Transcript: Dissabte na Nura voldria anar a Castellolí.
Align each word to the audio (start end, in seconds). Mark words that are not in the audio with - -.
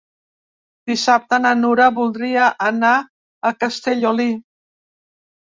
Dissabte 0.91 1.37
na 1.43 1.51
Nura 1.59 1.89
voldria 1.99 2.47
anar 2.71 2.95
a 3.51 3.53
Castellolí. 3.61 4.29